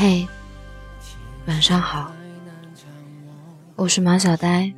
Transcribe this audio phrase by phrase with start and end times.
[0.00, 0.28] 嘿，
[1.46, 2.12] 晚上好，
[3.74, 4.72] 我是马小呆。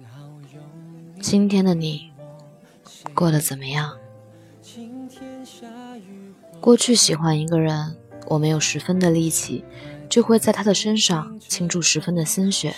[1.21, 2.11] 今天的你
[3.13, 3.99] 过得怎么样？
[6.59, 7.99] 过去喜欢一个人，
[8.29, 9.63] 我没有十分的力气，
[10.09, 12.75] 就会在他的身上倾注十分的心血。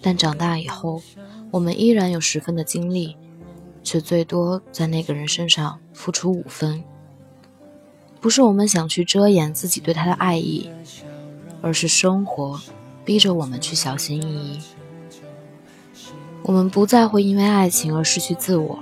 [0.00, 1.02] 但长大以后，
[1.50, 3.16] 我们依然有十分的精力，
[3.82, 6.84] 却最多在那个人身上付出五分。
[8.20, 10.70] 不是我们想去遮掩自己对他的爱意，
[11.60, 12.60] 而是生活
[13.04, 14.60] 逼着我们去小心翼翼。
[16.42, 18.78] 我们不再会因为爱情而失去自我，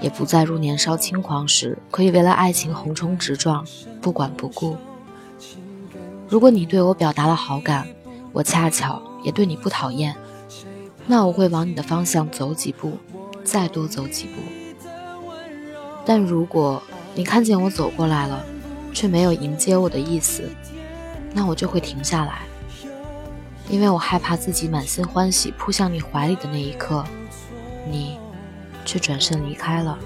[0.00, 3.66] 也不再如年少轻狂时可以为了爱情横冲直撞，
[4.00, 4.76] 不管不顾。
[6.28, 7.86] 如果你对我表达了好感，
[8.32, 10.14] 我恰巧也对你不讨厌，
[11.06, 12.92] 那我会往你的方向走几步，
[13.44, 14.40] 再多走几步。
[16.06, 16.82] 但如果
[17.14, 18.44] 你看见我走过来了，
[18.92, 20.48] 却没有迎接我的意思，
[21.34, 22.42] 那我就会停下来，
[23.68, 27.04] 因为我害怕自己满心欢喜扑向你怀里的那一刻，
[27.90, 28.18] 你
[28.84, 29.98] 却转身离开了。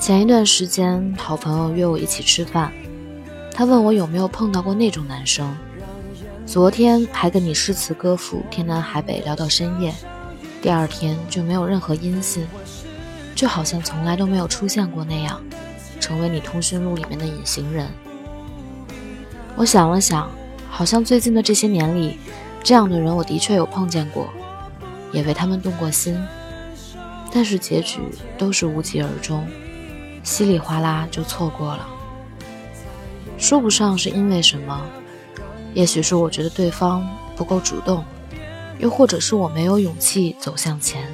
[0.00, 2.72] 前一段时间，好朋友约我一起吃饭，
[3.52, 5.54] 他问我有没有碰到过那种男生，
[6.46, 9.94] 昨天还跟你诗词歌赋、天南海北聊到深夜，
[10.62, 12.48] 第二天就没有任何音信，
[13.34, 15.40] 就好像从来都没有出现过那样。
[16.00, 17.86] 成为你通讯录里面的隐形人。
[19.56, 20.30] 我想了想，
[20.68, 22.18] 好像最近的这些年里，
[22.62, 24.28] 这样的人我的确有碰见过，
[25.12, 26.16] 也为他们动过心，
[27.32, 28.00] 但是结局
[28.36, 29.46] 都是无疾而终，
[30.22, 31.86] 稀里哗啦就错过了。
[33.38, 34.80] 说不上是因为什么，
[35.74, 37.06] 也许是我觉得对方
[37.36, 38.04] 不够主动，
[38.78, 41.06] 又或者是我没有勇气走向前。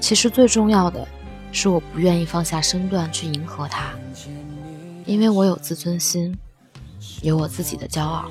[0.00, 1.06] 其实最重要的。
[1.50, 3.94] 是我不愿意放下身段去迎合他，
[5.06, 6.36] 因为我有自尊心，
[7.22, 8.26] 有我自己的骄傲。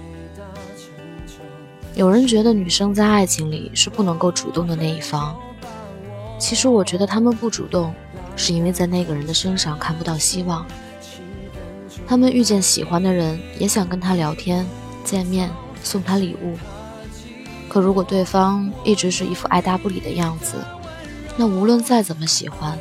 [1.95, 5.35] 有人觉得女生在爱情里是不能够主动的那一方，
[6.39, 7.93] 其实我觉得她们不主动，
[8.35, 10.65] 是因为在那个人的身上看不到希望。
[12.07, 14.65] 他们遇见喜欢的人，也想跟他聊天、
[15.03, 15.49] 见面、
[15.83, 16.55] 送他礼物，
[17.67, 20.55] 可如果对方一直是一副爱答不理的样子，
[21.35, 22.77] 那无论再怎么喜欢。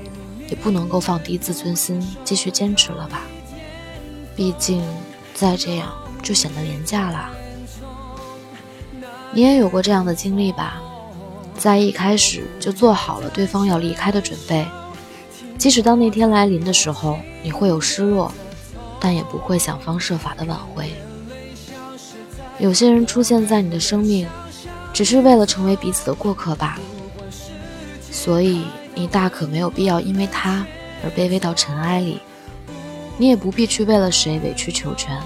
[0.49, 3.23] 也不能够放低自尊心继续坚持了吧？
[4.37, 4.81] 毕竟
[5.37, 5.93] 再这样
[6.23, 7.31] 就显得廉价了。
[9.33, 10.81] 你也有过这样的经历吧？
[11.59, 14.67] 在一开始就做好了对方要离开的准备，
[15.59, 18.33] 即使当那天来临的时候，你会有失落，
[18.99, 20.91] 但也不会想方设法的挽回。
[22.59, 24.27] 有些人出现在你的生命，
[24.93, 26.81] 只是为了成为彼此的过客吧。
[28.11, 28.65] 所以。
[28.99, 30.67] 你大可没有必要因为他
[31.05, 32.19] 而卑微到尘埃里，
[33.19, 35.21] 你也不必去为了谁委曲求全，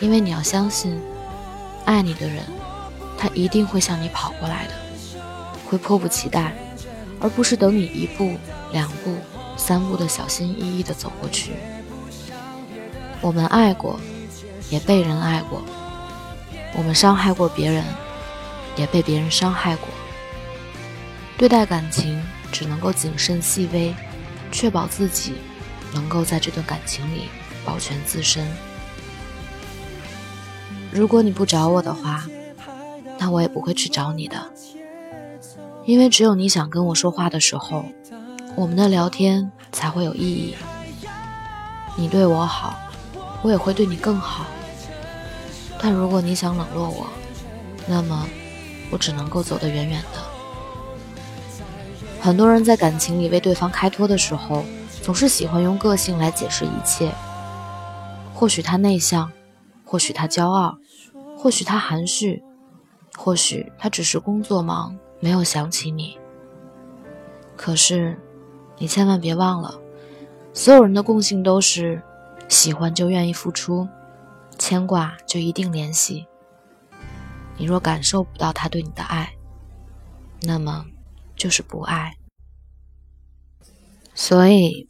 [0.00, 1.00] 因为你要相信，
[1.84, 2.42] 爱你的人，
[3.18, 4.72] 他一定会向你跑过来的，
[5.66, 6.52] 会迫不及待，
[7.20, 8.36] 而不是等你一步、
[8.72, 9.16] 两步、
[9.56, 11.52] 三步的小心翼翼的走过去。
[13.20, 14.00] 我们爱过，
[14.70, 15.62] 也被人爱过，
[16.74, 17.84] 我们伤害过别人，
[18.76, 19.88] 也被别人伤害过。
[21.36, 22.22] 对待感情。
[22.52, 23.94] 只能够谨慎细微，
[24.50, 25.32] 确保自己
[25.92, 27.28] 能够在这段感情里
[27.64, 28.46] 保全自身。
[30.90, 32.26] 如果你不找我的话，
[33.18, 34.36] 那我也不会去找你的，
[35.84, 37.84] 因为只有你想跟我说话的时候，
[38.56, 40.54] 我们的聊天才会有意义。
[41.96, 42.78] 你对我好，
[43.42, 44.46] 我也会对你更好。
[45.78, 47.06] 但如果你想冷落我，
[47.86, 48.26] 那么
[48.90, 50.18] 我只能够走得远远的。
[52.20, 54.64] 很多人在感情里为对方开脱的时候，
[55.02, 57.12] 总是喜欢用个性来解释一切。
[58.32, 59.30] 或许他内向，
[59.84, 60.78] 或许他骄傲，
[61.36, 62.42] 或许他含蓄，
[63.16, 66.18] 或许他只是工作忙，没有想起你。
[67.56, 68.18] 可是，
[68.78, 69.78] 你千万别忘了，
[70.54, 72.00] 所有人的共性都是：
[72.48, 73.88] 喜欢就愿意付出，
[74.56, 76.26] 牵挂就一定联系。
[77.56, 79.34] 你若感受不到他对你的爱，
[80.42, 80.86] 那么。
[81.34, 82.14] 就是不爱，
[84.14, 84.86] 所以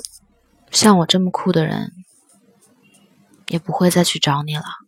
[0.72, 1.92] 像我这么酷的人，
[3.48, 4.81] 也不会再去找你了。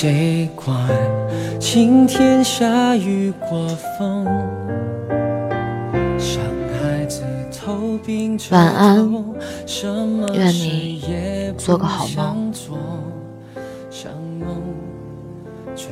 [0.00, 0.88] 谁管
[1.60, 3.68] 晴天下雨刮
[3.98, 4.24] 风？
[6.80, 7.98] 孩子头
[8.50, 9.06] 晚安，
[10.32, 11.02] 愿你
[11.58, 12.50] 做个好梦。
[15.76, 15.90] 却。